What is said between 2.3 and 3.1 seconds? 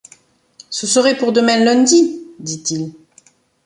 dit-il.